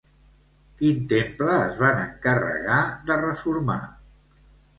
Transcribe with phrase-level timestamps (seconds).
[0.77, 3.79] Quin temple es van encarregar de reformar?